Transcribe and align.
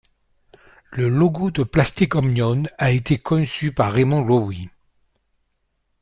Le 0.89 1.09
logo 1.09 1.51
de 1.51 1.61
Plastic 1.61 2.15
Omnium 2.15 2.67
a 2.79 2.89
été 2.89 3.19
conçu 3.19 3.71
par 3.71 3.93
Raymond 3.93 4.23
Loewy. 4.23 4.67